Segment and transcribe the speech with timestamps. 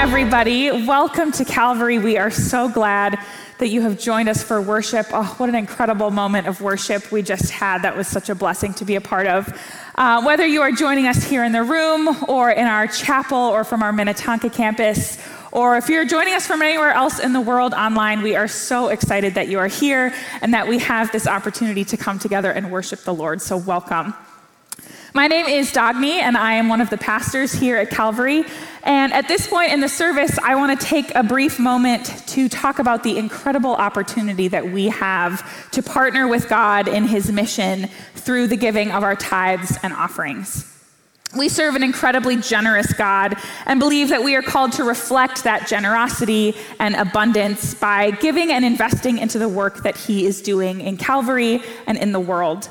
[0.00, 0.70] everybody.
[0.86, 1.98] Welcome to Calvary.
[1.98, 3.18] We are so glad
[3.58, 5.04] that you have joined us for worship.
[5.12, 7.82] Oh, what an incredible moment of worship we just had.
[7.82, 9.46] That was such a blessing to be a part of.
[9.96, 13.62] Uh, whether you are joining us here in the room or in our chapel or
[13.62, 15.18] from our Minnetonka campus,
[15.52, 18.88] or if you're joining us from anywhere else in the world online, we are so
[18.88, 22.72] excited that you are here and that we have this opportunity to come together and
[22.72, 23.42] worship the Lord.
[23.42, 24.14] So, welcome.
[25.12, 28.44] My name is Dagny, and I am one of the pastors here at Calvary.
[28.84, 32.48] And at this point in the service, I want to take a brief moment to
[32.48, 37.88] talk about the incredible opportunity that we have to partner with God in His mission
[38.14, 40.64] through the giving of our tithes and offerings.
[41.36, 43.34] We serve an incredibly generous God
[43.66, 48.64] and believe that we are called to reflect that generosity and abundance by giving and
[48.64, 52.68] investing into the work that He is doing in Calvary and in the world.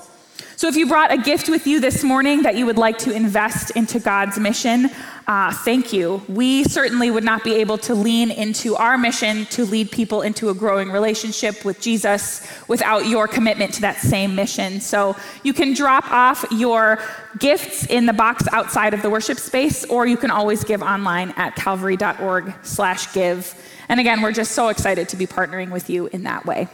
[0.59, 3.13] So, if you brought a gift with you this morning that you would like to
[3.13, 4.89] invest into God's mission,
[5.25, 6.21] uh, thank you.
[6.27, 10.49] We certainly would not be able to lean into our mission to lead people into
[10.49, 14.81] a growing relationship with Jesus without your commitment to that same mission.
[14.81, 16.99] So, you can drop off your
[17.37, 21.33] gifts in the box outside of the worship space, or you can always give online
[21.37, 23.55] at calvary.org/give.
[23.87, 26.67] And again, we're just so excited to be partnering with you in that way.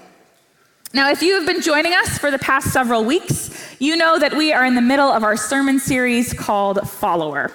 [0.95, 4.33] Now, if you have been joining us for the past several weeks, you know that
[4.33, 7.51] we are in the middle of our sermon series called Follower.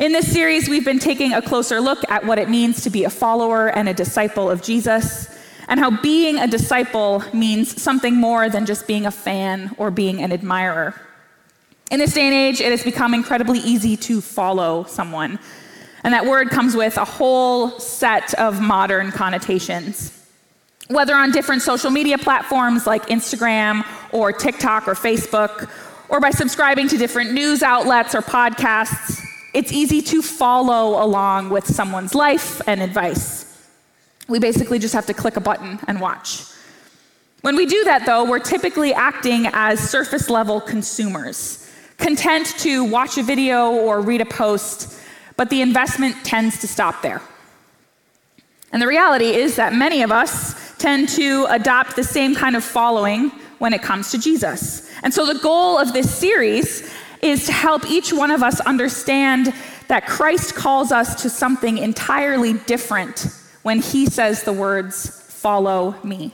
[0.00, 3.04] In this series, we've been taking a closer look at what it means to be
[3.04, 5.28] a follower and a disciple of Jesus,
[5.68, 10.22] and how being a disciple means something more than just being a fan or being
[10.22, 10.98] an admirer.
[11.90, 15.38] In this day and age, it has become incredibly easy to follow someone,
[16.02, 20.23] and that word comes with a whole set of modern connotations
[20.88, 25.70] whether on different social media platforms like Instagram or TikTok or Facebook,
[26.08, 31.66] or by subscribing to different news outlets or podcasts, it's easy to follow along with
[31.66, 33.68] someone's life and advice.
[34.28, 36.44] We basically just have to click a button and watch.
[37.42, 43.18] When we do that, though, we're typically acting as surface level consumers, content to watch
[43.18, 44.98] a video or read a post,
[45.36, 47.22] but the investment tends to stop there.
[48.72, 52.62] And the reality is that many of us tend to adopt the same kind of
[52.62, 54.92] following when it comes to Jesus.
[55.02, 59.54] And so the goal of this series is to help each one of us understand
[59.88, 63.28] that Christ calls us to something entirely different
[63.62, 66.32] when he says the words, Follow me.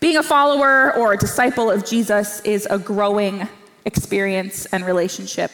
[0.00, 3.48] Being a follower or a disciple of Jesus is a growing
[3.84, 5.52] experience and relationship.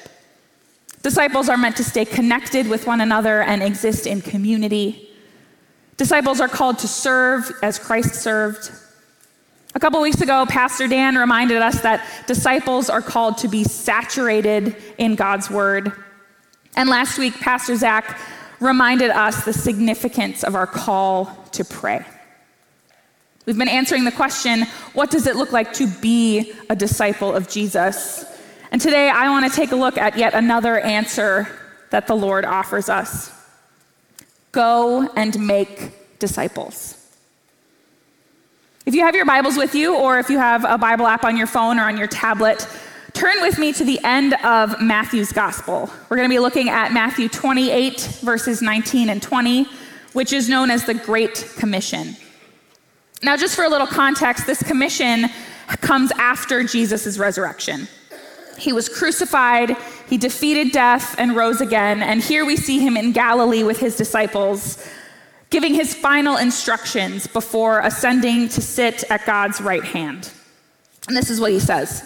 [1.03, 5.10] Disciples are meant to stay connected with one another and exist in community.
[6.01, 8.73] Disciples are called to serve as Christ served.
[9.75, 14.77] A couple weeks ago, Pastor Dan reminded us that disciples are called to be saturated
[14.97, 15.93] in God's word.
[16.75, 18.19] And last week, Pastor Zach
[18.61, 22.03] reminded us the significance of our call to pray.
[23.45, 24.63] We've been answering the question
[24.95, 28.25] what does it look like to be a disciple of Jesus?
[28.73, 31.47] And today I want to take a look at yet another answer
[31.91, 33.39] that the Lord offers us.
[34.53, 36.97] Go and make disciples.
[38.87, 41.37] If you have your Bibles with you, or if you have a Bible app on
[41.37, 42.67] your phone or on your tablet,
[43.13, 45.91] turn with me to the end of Matthew's Gospel.
[46.09, 49.67] We're going to be looking at Matthew 28, verses 19 and 20,
[50.13, 52.17] which is known as the Great Commission.
[53.23, 55.27] Now, just for a little context, this commission
[55.81, 57.87] comes after Jesus' resurrection.
[58.61, 59.77] He was crucified,
[60.07, 62.03] he defeated death and rose again.
[62.03, 64.87] And here we see him in Galilee with his disciples,
[65.49, 70.31] giving his final instructions before ascending to sit at God's right hand.
[71.09, 72.05] And this is what he says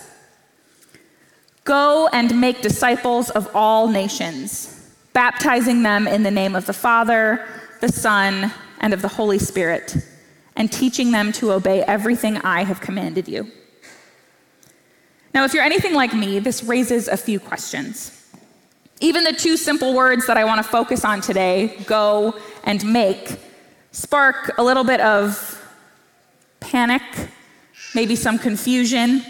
[1.65, 7.47] Go and make disciples of all nations, baptizing them in the name of the Father,
[7.81, 9.97] the Son, and of the Holy Spirit,
[10.56, 13.50] and teaching them to obey everything I have commanded you.
[15.34, 18.25] Now, if you're anything like me, this raises a few questions.
[19.00, 23.41] Even the two simple words that I want to focus on today, go and make,
[23.91, 25.60] spark a little bit of
[26.60, 27.03] panic,
[27.97, 29.22] maybe some confusion.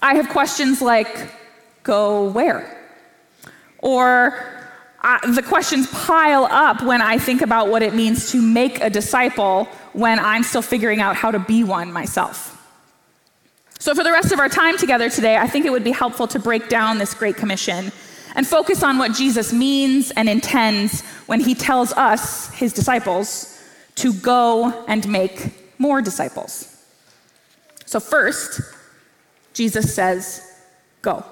[0.00, 1.28] I have questions like,
[1.82, 2.88] go where?
[3.78, 4.64] Or
[5.02, 8.88] uh, the questions pile up when I think about what it means to make a
[8.88, 12.57] disciple when I'm still figuring out how to be one myself.
[13.80, 16.26] So, for the rest of our time together today, I think it would be helpful
[16.28, 17.92] to break down this Great Commission
[18.34, 23.62] and focus on what Jesus means and intends when he tells us, his disciples,
[23.94, 26.74] to go and make more disciples.
[27.86, 28.60] So, first,
[29.54, 30.44] Jesus says,
[31.00, 31.24] Go.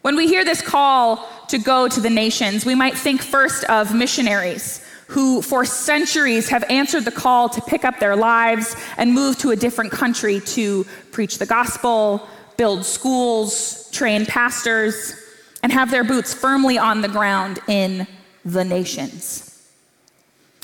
[0.00, 3.94] When we hear this call to go to the nations, we might think first of
[3.94, 9.38] missionaries who, for centuries, have answered the call to pick up their lives and move
[9.38, 15.14] to a different country to preach the gospel, build schools, train pastors,
[15.62, 18.06] and have their boots firmly on the ground in
[18.44, 19.44] the nations.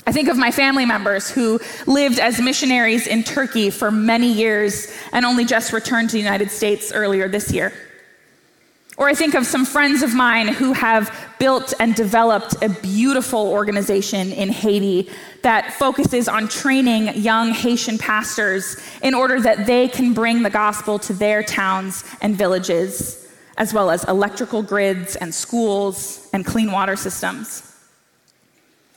[0.07, 4.95] I think of my family members who lived as missionaries in Turkey for many years
[5.11, 7.73] and only just returned to the United States earlier this year.
[8.97, 13.51] Or I think of some friends of mine who have built and developed a beautiful
[13.51, 15.09] organization in Haiti
[15.41, 20.97] that focuses on training young Haitian pastors in order that they can bring the gospel
[20.99, 23.27] to their towns and villages,
[23.57, 27.73] as well as electrical grids and schools and clean water systems.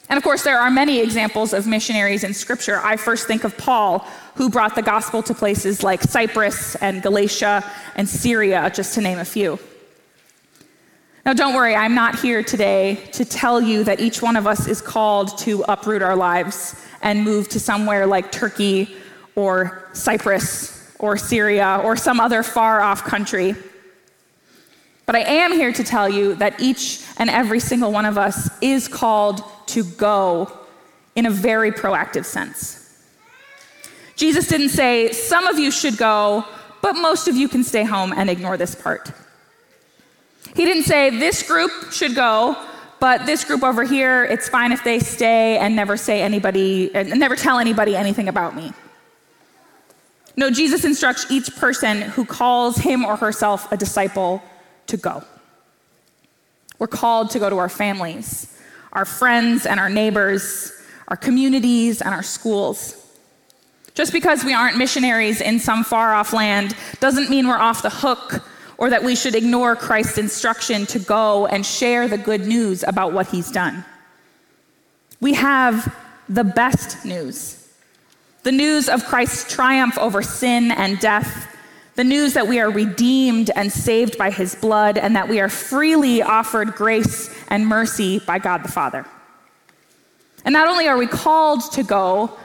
[0.09, 2.81] And of course, there are many examples of missionaries in Scripture.
[2.83, 4.07] I first think of Paul,
[4.37, 7.65] who brought the gospel to places like Cyprus and Galatia
[7.97, 9.59] and Syria, just to name a few.
[11.29, 14.67] Now, don't worry, I'm not here today to tell you that each one of us
[14.67, 18.97] is called to uproot our lives and move to somewhere like Turkey
[19.35, 23.55] or Cyprus or Syria or some other far off country.
[25.05, 28.49] But I am here to tell you that each and every single one of us
[28.63, 30.51] is called to go
[31.15, 33.05] in a very proactive sense.
[34.17, 36.47] Jesus didn't say, some of you should go,
[36.81, 39.13] but most of you can stay home and ignore this part.
[40.55, 42.57] He didn't say this group should go,
[43.01, 47.19] but this group over here, it's fine if they stay and never say anybody, and
[47.19, 48.73] never tell anybody anything about me.
[50.37, 54.43] No, Jesus instructs each person who calls him or herself a disciple
[54.87, 55.25] to go.
[56.79, 58.57] We're called to go to our families,
[58.93, 60.73] our friends and our neighbors,
[61.09, 62.95] our communities and our schools.
[63.95, 67.91] Just because we aren't missionaries in some far off land doesn't mean we're off the
[67.91, 68.45] hook
[68.79, 73.13] or that we should ignore Christ's instruction to go and share the good news about
[73.13, 73.85] what he's done.
[75.21, 75.95] We have
[76.29, 77.57] the best news
[78.45, 81.55] the news of Christ's triumph over sin and death,
[81.97, 85.51] the news that we are redeemed and saved by his blood, and that we are
[85.51, 89.05] freely offered grace and mercy by God the Father.
[90.47, 92.39] And not only are we called to go,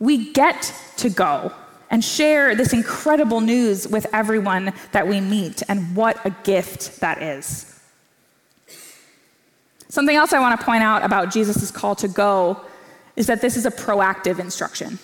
[0.00, 1.52] we get to go
[1.90, 5.62] and share this incredible news with everyone that we meet.
[5.68, 7.72] And what a gift that is.
[9.88, 12.60] Something else I want to point out about Jesus' call to go
[13.14, 14.98] is that this is a proactive instruction.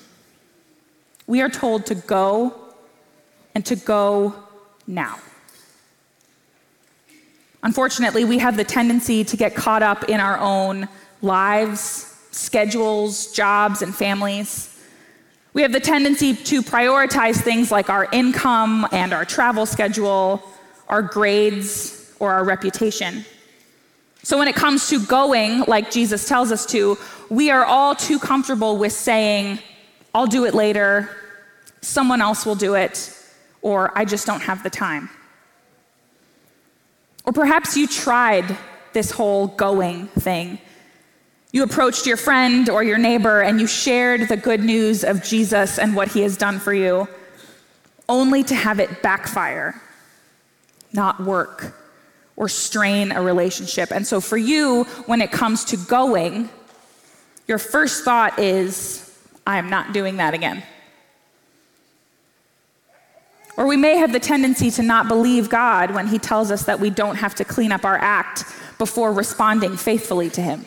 [1.27, 2.55] We are told to go
[3.55, 4.35] and to go
[4.87, 5.19] now.
[7.63, 10.89] Unfortunately, we have the tendency to get caught up in our own
[11.23, 14.72] lives, schedules, jobs, and families.
[15.55, 20.43] We have the tendency to prioritize things like our income and our travel schedule,
[20.89, 23.25] our grades, or our reputation.
[24.23, 26.97] So when it comes to going, like Jesus tells us to,
[27.29, 29.59] we are all too comfortable with saying,
[30.15, 31.11] I'll do it later,
[31.81, 33.15] someone else will do it,
[33.61, 35.11] or I just don't have the time.
[37.25, 38.57] Or perhaps you tried
[38.93, 40.59] this whole going thing
[41.53, 45.79] you approached your friend or your neighbor and you shared the good news of Jesus
[45.79, 47.07] and what he has done for you,
[48.09, 49.81] only to have it backfire,
[50.95, 51.75] not work,
[52.37, 53.91] or strain a relationship.
[53.91, 56.49] And so for you, when it comes to going,
[57.47, 59.15] your first thought is,
[59.47, 60.63] I'm not doing that again.
[63.59, 66.81] Or we may have the tendency to not believe God when He tells us that
[66.81, 68.45] we don't have to clean up our act
[68.79, 70.65] before responding faithfully to Him.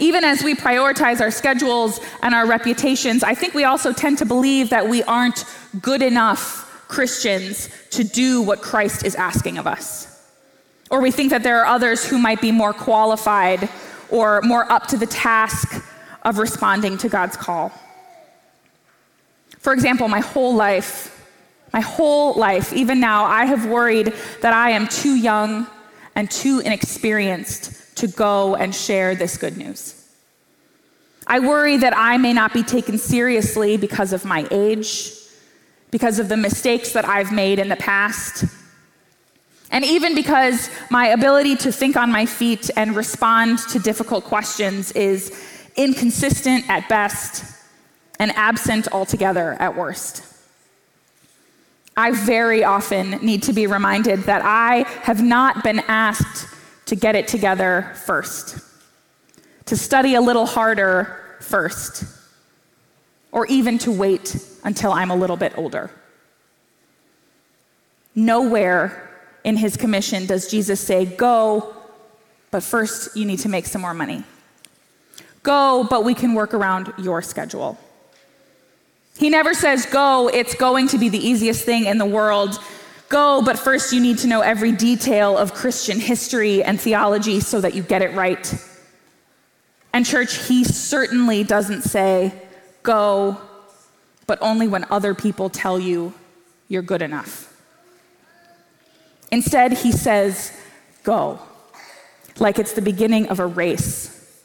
[0.00, 4.26] Even as we prioritize our schedules and our reputations, I think we also tend to
[4.26, 5.44] believe that we aren't
[5.80, 10.10] good enough Christians to do what Christ is asking of us.
[10.90, 13.68] Or we think that there are others who might be more qualified
[14.10, 15.84] or more up to the task
[16.22, 17.72] of responding to God's call.
[19.58, 21.10] For example, my whole life,
[21.72, 25.66] my whole life, even now, I have worried that I am too young
[26.14, 30.00] and too inexperienced to go and share this good news.
[31.26, 35.12] I worry that I may not be taken seriously because of my age,
[35.90, 38.44] because of the mistakes that I've made in the past,
[39.70, 44.92] and even because my ability to think on my feet and respond to difficult questions
[44.92, 45.32] is
[45.76, 47.44] inconsistent at best
[48.20, 50.22] and absent altogether at worst.
[51.96, 56.53] I very often need to be reminded that I have not been asked
[56.94, 58.58] to get it together first,
[59.66, 62.04] to study a little harder first,
[63.32, 65.90] or even to wait until I'm a little bit older.
[68.14, 69.10] Nowhere
[69.42, 71.74] in his commission does Jesus say, Go,
[72.52, 74.22] but first you need to make some more money.
[75.42, 77.76] Go, but we can work around your schedule.
[79.18, 82.60] He never says, Go, it's going to be the easiest thing in the world.
[83.14, 87.60] Go, but first you need to know every detail of Christian history and theology so
[87.60, 88.52] that you get it right.
[89.92, 92.34] And, church, he certainly doesn't say,
[92.82, 93.40] Go,
[94.26, 96.12] but only when other people tell you
[96.66, 97.56] you're good enough.
[99.30, 100.50] Instead, he says,
[101.04, 101.38] Go,
[102.40, 104.42] like it's the beginning of a race.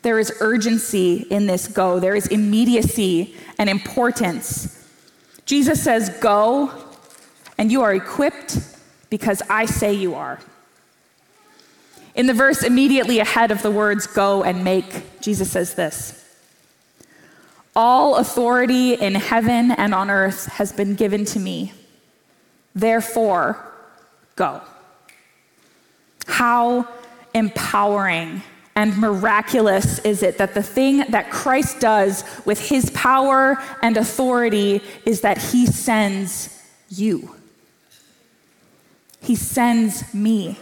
[0.00, 4.88] There is urgency in this go, there is immediacy and importance.
[5.44, 6.87] Jesus says, Go,
[7.58, 8.58] and you are equipped
[9.10, 10.38] because I say you are.
[12.14, 16.24] In the verse immediately ahead of the words go and make, Jesus says this
[17.76, 21.72] All authority in heaven and on earth has been given to me.
[22.74, 23.64] Therefore,
[24.36, 24.60] go.
[26.26, 26.88] How
[27.34, 28.42] empowering
[28.76, 34.82] and miraculous is it that the thing that Christ does with his power and authority
[35.04, 37.37] is that he sends you.
[39.20, 40.58] He sends me.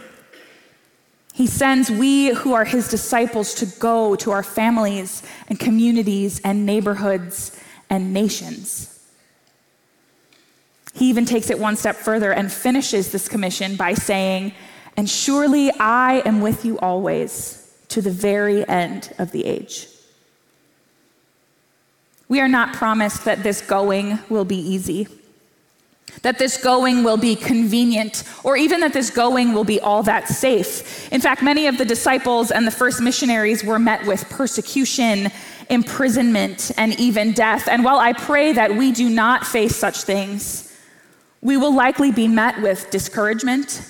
[1.33, 6.65] He sends we who are his disciples to go to our families and communities and
[6.65, 7.59] neighborhoods
[7.89, 8.93] and nations.
[10.93, 14.53] He even takes it one step further and finishes this commission by saying,
[14.95, 19.87] And surely I am with you always to the very end of the age.
[22.27, 25.07] We are not promised that this going will be easy,
[26.23, 30.27] that this going will be convenient, or even that this going will be all that
[30.27, 31.11] safe.
[31.11, 35.31] In fact, many of the disciples and the first missionaries were met with persecution,
[35.69, 37.67] imprisonment, and even death.
[37.67, 40.75] And while I pray that we do not face such things,
[41.41, 43.81] we will likely be met with discouragement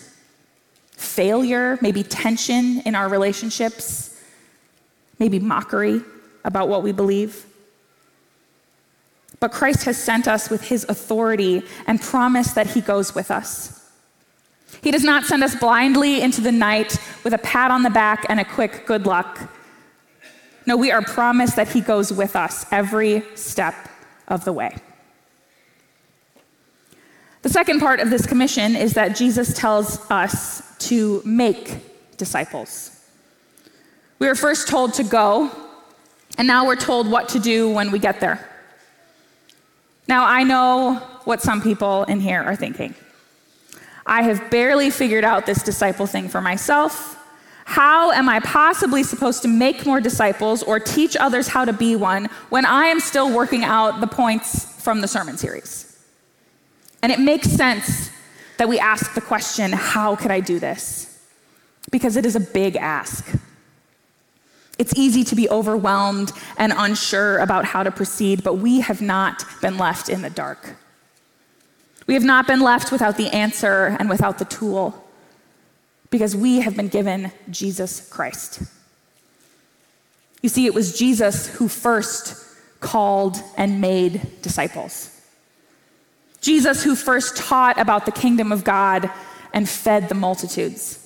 [0.91, 4.19] failure, maybe tension in our relationships,
[5.19, 6.01] maybe mockery
[6.43, 7.46] about what we believe.
[9.39, 13.73] But Christ has sent us with his authority and promised that he goes with us.
[14.81, 18.25] He does not send us blindly into the night with a pat on the back
[18.29, 19.51] and a quick good luck.
[20.65, 23.75] No, we are promised that he goes with us every step
[24.27, 24.75] of the way.
[27.43, 31.77] The second part of this commission is that Jesus tells us to make
[32.17, 32.91] disciples.
[34.19, 35.51] We were first told to go,
[36.37, 38.46] and now we're told what to do when we get there.
[40.07, 40.95] Now, I know
[41.25, 42.95] what some people in here are thinking.
[44.05, 47.15] I have barely figured out this disciple thing for myself.
[47.65, 51.97] How am I possibly supposed to make more disciples or teach others how to be
[51.97, 56.01] one when I am still working out the points from the sermon series?
[57.03, 58.09] And it makes sense
[58.57, 61.21] that we ask the question, How could I do this?
[61.91, 63.27] Because it is a big ask.
[64.77, 69.43] It's easy to be overwhelmed and unsure about how to proceed, but we have not
[69.61, 70.75] been left in the dark.
[72.05, 75.03] We have not been left without the answer and without the tool,
[76.09, 78.61] because we have been given Jesus Christ.
[80.41, 82.43] You see, it was Jesus who first
[82.79, 85.11] called and made disciples.
[86.39, 89.09] Jesus, who first taught about the kingdom of God
[89.51, 91.03] and fed the multitudes.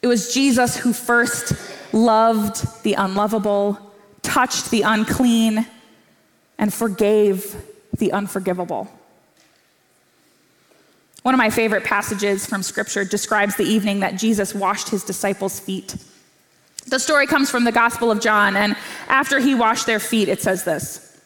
[0.00, 1.52] It was Jesus who first
[1.92, 3.78] loved the unlovable,
[4.22, 5.66] touched the unclean,
[6.58, 7.56] and forgave
[7.98, 8.88] the unforgivable.
[11.22, 15.60] One of my favorite passages from Scripture describes the evening that Jesus washed his disciples'
[15.60, 15.96] feet.
[16.86, 18.76] The story comes from the Gospel of John, and
[19.08, 21.20] after he washed their feet, it says this.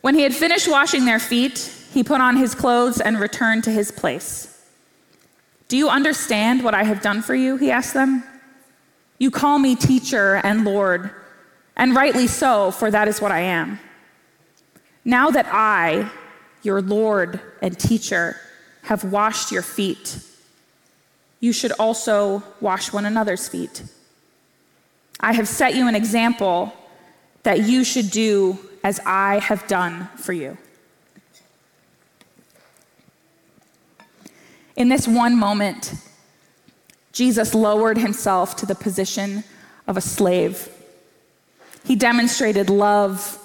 [0.00, 1.58] When he had finished washing their feet,
[1.92, 4.48] he put on his clothes and returned to his place.
[5.68, 7.56] Do you understand what I have done for you?
[7.56, 8.22] He asked them.
[9.18, 11.10] You call me teacher and Lord,
[11.76, 13.78] and rightly so, for that is what I am.
[15.04, 16.10] Now that I,
[16.62, 18.36] your Lord and teacher,
[18.82, 20.18] have washed your feet,
[21.40, 23.82] you should also wash one another's feet.
[25.20, 26.72] I have set you an example
[27.42, 30.56] that you should do as I have done for you.
[34.76, 35.94] In this one moment,
[37.12, 39.44] Jesus lowered himself to the position
[39.86, 40.68] of a slave.
[41.84, 43.38] He demonstrated love,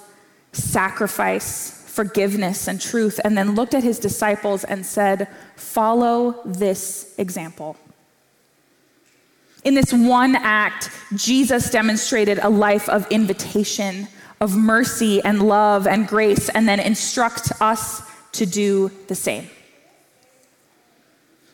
[0.52, 7.76] sacrifice, forgiveness, and truth, and then looked at his disciples and said, Follow this example.
[9.64, 14.08] In this one act, Jesus demonstrated a life of invitation
[14.40, 19.50] of mercy and love and grace, and then instructs us to do the same.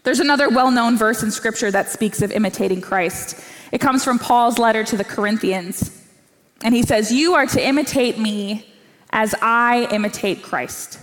[0.04, 3.42] There's another well known verse in Scripture that speaks of imitating Christ.
[3.72, 6.02] It comes from Paul's letter to the Corinthians.
[6.62, 8.72] And he says, You are to imitate me
[9.10, 11.00] as I imitate Christ.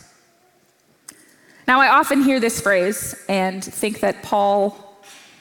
[1.68, 4.78] Now, I often hear this phrase and think that Paul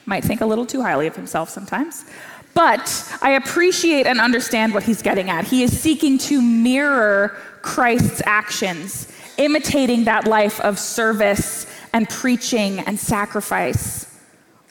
[0.05, 2.05] might think a little too highly of himself sometimes.
[2.53, 5.45] But I appreciate and understand what he's getting at.
[5.45, 12.99] He is seeking to mirror Christ's actions, imitating that life of service and preaching and
[12.99, 14.19] sacrifice,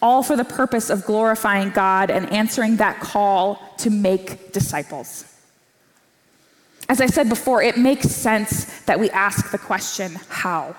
[0.02, 5.24] all for the purpose of glorifying God and answering that call to make disciples.
[6.88, 10.74] As I said before, it makes sense that we ask the question, how?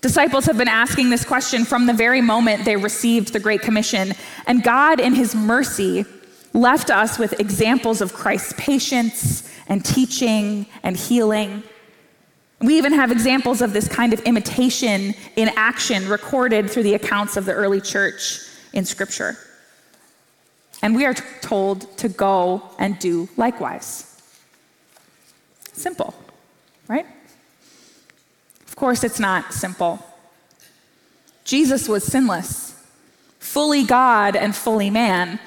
[0.00, 4.12] Disciples have been asking this question from the very moment they received the Great Commission,
[4.46, 6.04] and God, in His mercy,
[6.52, 11.62] left us with examples of Christ's patience and teaching and healing.
[12.64, 17.36] We even have examples of this kind of imitation in action recorded through the accounts
[17.36, 18.40] of the early church
[18.72, 19.36] in Scripture.
[20.80, 24.18] And we are told to go and do likewise.
[25.74, 26.14] Simple,
[26.88, 27.06] right?
[28.66, 30.02] Of course, it's not simple.
[31.44, 32.82] Jesus was sinless,
[33.40, 35.38] fully God and fully man,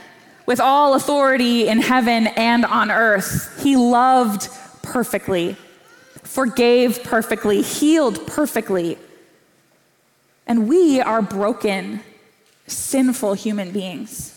[0.46, 3.60] with all authority in heaven and on earth.
[3.64, 4.50] He loved
[4.84, 5.58] perfectly,
[6.28, 8.98] forgave perfectly, healed perfectly.
[10.46, 12.02] And we are broken,
[12.68, 14.34] sinful human beings.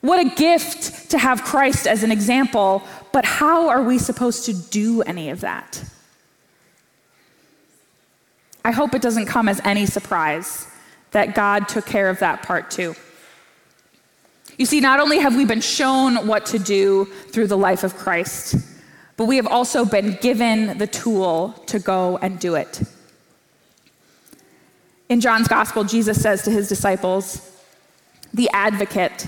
[0.00, 4.54] What a gift to have Christ as an example, but how are we supposed to
[4.54, 5.84] do any of that?
[8.64, 10.66] I hope it doesn't come as any surprise
[11.10, 12.94] that God took care of that part too.
[14.56, 17.96] You see, not only have we been shown what to do through the life of
[17.96, 18.56] Christ,
[19.20, 22.80] but we have also been given the tool to go and do it.
[25.10, 27.54] In John's gospel, Jesus says to his disciples,
[28.32, 29.26] The advocate,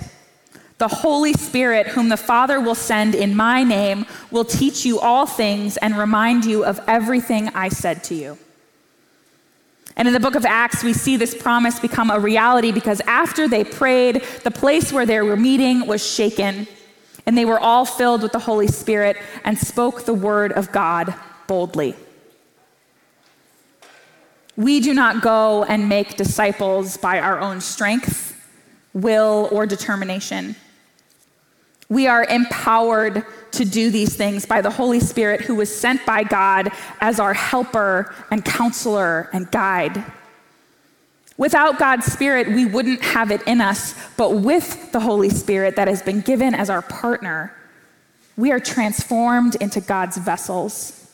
[0.78, 5.26] the Holy Spirit, whom the Father will send in my name, will teach you all
[5.26, 8.38] things and remind you of everything I said to you.
[9.98, 13.46] And in the book of Acts, we see this promise become a reality because after
[13.46, 16.66] they prayed, the place where they were meeting was shaken,
[17.26, 21.14] and they were all filled with the Holy Spirit and spoke the word of God
[21.46, 21.94] boldly.
[24.56, 28.38] We do not go and make disciples by our own strength,
[28.92, 30.56] will, or determination.
[31.88, 36.24] We are empowered to do these things by the Holy Spirit who was sent by
[36.24, 40.04] God as our helper and counselor and guide.
[41.42, 45.88] Without God's Spirit, we wouldn't have it in us, but with the Holy Spirit that
[45.88, 47.52] has been given as our partner,
[48.36, 51.10] we are transformed into God's vessels,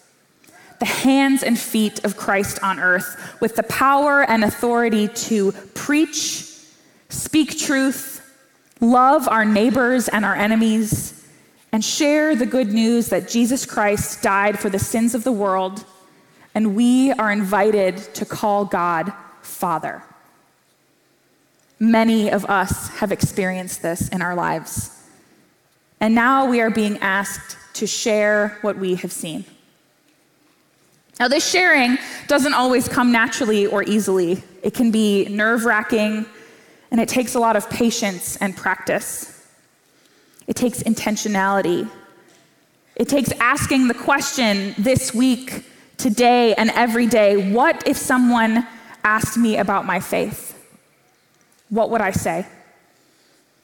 [0.81, 6.45] the hands and feet of Christ on earth, with the power and authority to preach,
[7.09, 8.21] speak truth,
[8.83, 11.27] love our neighbors and our enemies,
[11.73, 15.87] and share the good news that Jesus Christ died for the sins of the world,
[16.55, 19.11] and we are invited to call God
[19.41, 20.03] Father.
[21.81, 24.91] Many of us have experienced this in our lives.
[26.01, 29.45] And now we are being asked to share what we have seen.
[31.21, 34.43] Now, this sharing doesn't always come naturally or easily.
[34.63, 36.27] It can be nerve wracking
[36.91, 39.47] and it takes a lot of patience and practice.
[40.47, 41.89] It takes intentionality.
[42.97, 45.65] It takes asking the question this week,
[45.97, 48.67] today, and every day what if someone
[49.05, 50.58] asked me about my faith?
[51.71, 52.47] What would I say?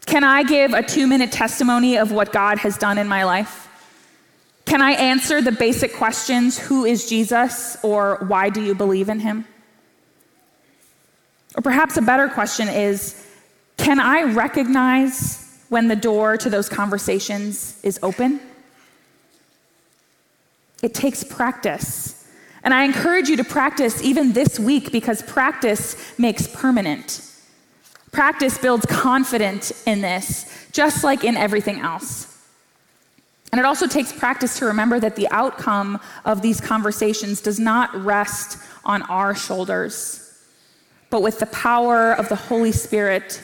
[0.07, 3.69] Can I give a two minute testimony of what God has done in my life?
[4.67, 9.21] Can I answer the basic questions who is Jesus or why do you believe in
[9.21, 9.47] him?
[11.57, 13.21] Or perhaps a better question is
[13.77, 18.41] can I recognize when the door to those conversations is open?
[20.83, 22.29] It takes practice.
[22.63, 27.21] And I encourage you to practice even this week because practice makes permanent.
[28.15, 32.31] Practice builds confidence in this, just like in everything else.
[33.53, 37.95] And it also takes practice to remember that the outcome of these conversations does not
[37.95, 40.25] rest on our shoulders
[41.15, 43.41] but with the power of the Holy Spirit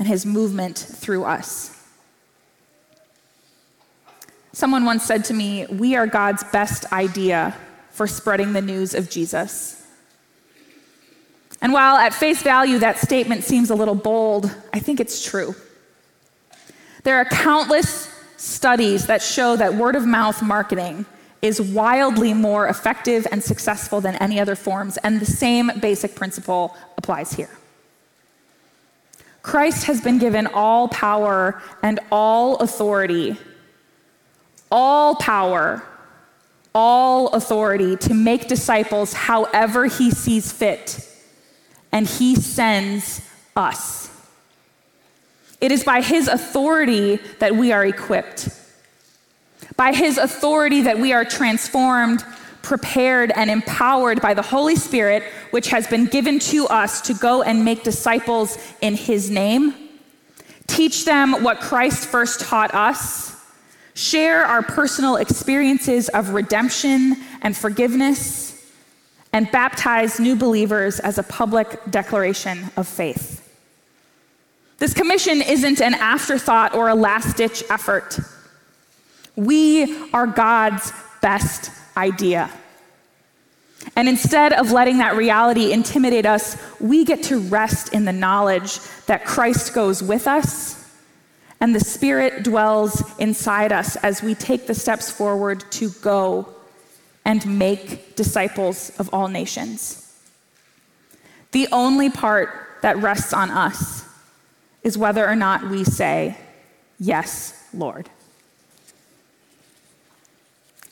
[0.00, 1.80] and his movement through us.
[4.52, 7.56] Someone once said to me, We are God's best idea
[7.90, 9.81] for spreading the news of Jesus.
[11.62, 15.54] And while at face value that statement seems a little bold, I think it's true.
[17.04, 21.06] There are countless studies that show that word of mouth marketing
[21.40, 26.76] is wildly more effective and successful than any other forms, and the same basic principle
[26.96, 27.50] applies here.
[29.42, 33.36] Christ has been given all power and all authority,
[34.70, 35.82] all power,
[36.74, 41.08] all authority to make disciples however he sees fit,
[41.92, 43.20] and he sends
[43.54, 44.10] us.
[45.60, 48.48] It is by his authority that we are equipped.
[49.76, 52.24] By his authority that we are transformed,
[52.62, 57.42] prepared, and empowered by the Holy Spirit, which has been given to us to go
[57.42, 59.74] and make disciples in his name,
[60.66, 63.36] teach them what Christ first taught us,
[63.94, 68.51] share our personal experiences of redemption and forgiveness,
[69.32, 73.38] and baptize new believers as a public declaration of faith.
[74.78, 78.18] This commission isn't an afterthought or a last ditch effort.
[79.36, 82.50] We are God's best idea.
[83.96, 88.78] And instead of letting that reality intimidate us, we get to rest in the knowledge
[89.06, 90.78] that Christ goes with us
[91.60, 96.48] and the Spirit dwells inside us as we take the steps forward to go
[97.24, 100.18] and make disciples of all nations.
[101.52, 102.50] The only part
[102.82, 104.04] that rests on us
[104.82, 106.36] is whether or not we say,
[106.98, 108.08] Yes, Lord.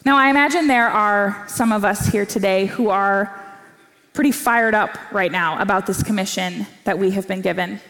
[0.04, 3.40] Now, I imagine there are some of us here today who are
[4.12, 7.80] pretty fired up right now about this commission that we have been given.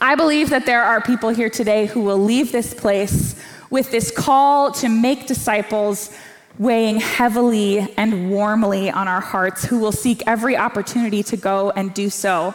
[0.00, 3.34] I believe that there are people here today who will leave this place
[3.68, 6.16] with this call to make disciples
[6.58, 11.94] weighing heavily and warmly on our hearts, who will seek every opportunity to go and
[11.94, 12.54] do so.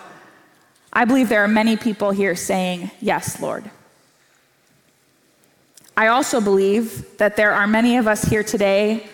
[0.92, 3.70] I believe there are many people here saying, Yes, Lord.
[5.96, 9.08] I also believe that there are many of us here today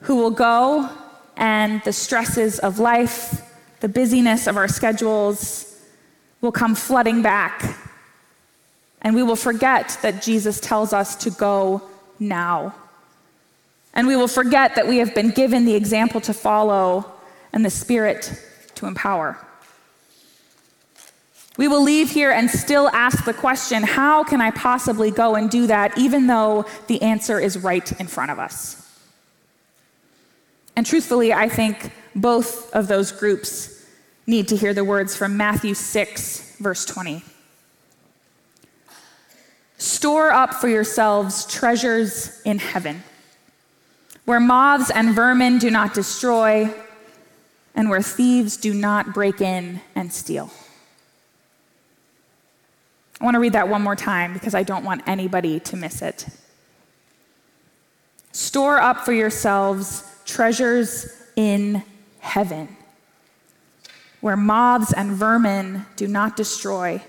[0.00, 0.88] who will go
[1.36, 3.42] and the stresses of life,
[3.80, 5.80] the busyness of our schedules
[6.40, 7.78] will come flooding back.
[9.00, 11.82] And we will forget that Jesus tells us to go
[12.20, 12.74] now.
[13.94, 17.12] And we will forget that we have been given the example to follow
[17.52, 18.32] and the Spirit
[18.76, 19.38] to empower.
[21.58, 25.50] We will leave here and still ask the question how can I possibly go and
[25.50, 28.78] do that, even though the answer is right in front of us?
[30.74, 33.86] And truthfully, I think both of those groups
[34.26, 37.22] need to hear the words from Matthew 6, verse 20.
[39.76, 43.02] Store up for yourselves treasures in heaven,
[44.24, 46.72] where moths and vermin do not destroy,
[47.74, 50.50] and where thieves do not break in and steal.
[53.20, 56.02] I want to read that one more time because I don't want anybody to miss
[56.02, 56.26] it.
[58.32, 61.06] Store up for yourselves treasures
[61.36, 61.82] in
[62.20, 62.76] heaven,
[64.20, 67.02] where moths and vermin do not destroy,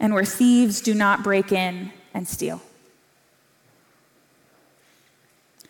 [0.00, 2.62] and where thieves do not break in and steal.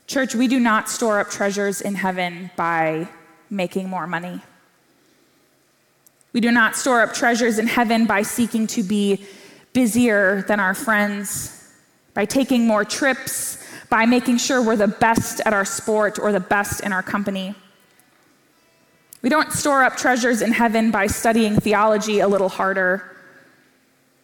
[0.09, 3.07] Church, we do not store up treasures in heaven by
[3.51, 4.41] making more money.
[6.33, 9.23] We do not store up treasures in heaven by seeking to be
[9.75, 11.75] busier than our friends,
[12.15, 16.41] by taking more trips, by making sure we're the best at our sport or the
[16.41, 17.55] best in our company.
[19.21, 23.15] We don't store up treasures in heaven by studying theology a little harder,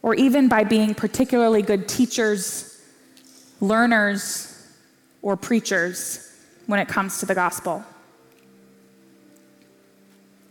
[0.01, 2.81] or even by being particularly good teachers,
[3.61, 4.54] learners,
[5.25, 6.31] or preachers
[6.67, 7.83] when it comes to the gospel.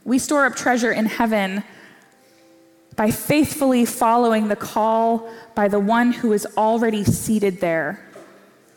[0.04, 1.62] We store up treasure in heaven
[2.96, 8.04] by faithfully following the call by the one who is already seated there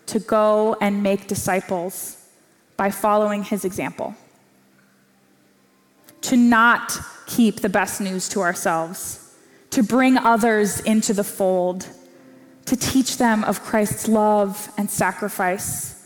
[0.05, 2.29] to go and make disciples
[2.77, 4.15] by following his example.
[6.21, 9.33] To not keep the best news to ourselves,
[9.71, 11.87] to bring others into the fold,
[12.67, 16.05] to teach them of Christ's love and sacrifice,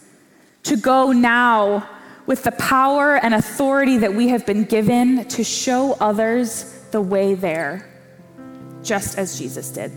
[0.64, 1.90] to go now
[2.28, 7.34] with the power and authority that we have been given to show others the way
[7.34, 7.90] there,
[8.84, 9.92] just as Jesus did.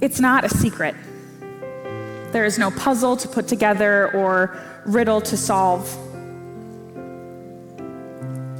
[0.00, 0.94] It's not a secret.
[2.30, 5.88] There is no puzzle to put together or riddle to solve.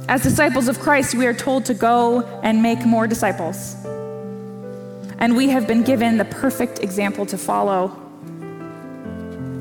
[0.09, 3.75] As disciples of Christ, we are told to go and make more disciples.
[5.19, 7.87] And we have been given the perfect example to follow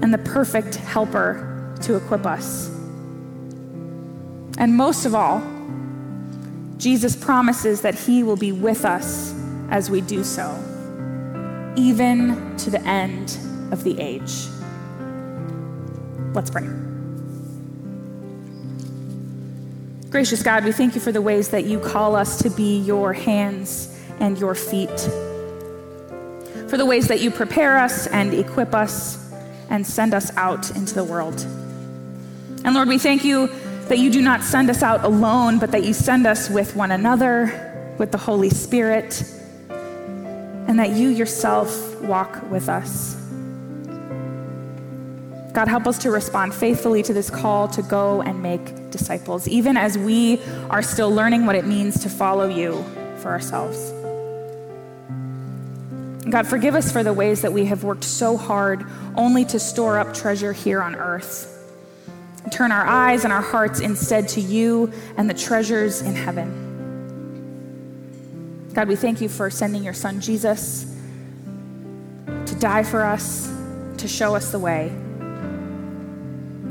[0.03, 2.69] and the perfect helper to equip us.
[4.59, 5.42] And most of all,
[6.79, 9.35] Jesus promises that he will be with us
[9.71, 10.55] as we do so,
[11.77, 13.38] even to the end
[13.73, 14.47] of the age.
[16.35, 16.69] Let's pray.
[20.11, 23.12] Gracious God, we thank you for the ways that you call us to be your
[23.12, 25.11] hands and your feet,
[26.76, 29.32] for the ways that you prepare us and equip us
[29.70, 31.40] and send us out into the world.
[32.66, 33.46] And Lord, we thank you
[33.88, 36.90] that you do not send us out alone, but that you send us with one
[36.90, 39.24] another, with the Holy Spirit,
[39.70, 43.14] and that you yourself walk with us.
[45.54, 49.78] God, help us to respond faithfully to this call to go and make disciples, even
[49.78, 52.84] as we are still learning what it means to follow you
[53.22, 53.95] for ourselves.
[56.37, 58.85] God, forgive us for the ways that we have worked so hard
[59.16, 61.57] only to store up treasure here on earth
[62.51, 66.62] turn our eyes and our hearts instead to you and the treasures in heaven.
[68.75, 70.94] God, we thank you for sending your son Jesus
[72.27, 73.51] to die for us,
[73.96, 74.92] to show us the way.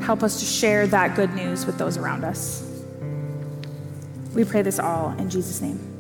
[0.02, 2.62] Help us to share that good news with those around us.
[4.36, 5.95] We pray this all in Jesus' name.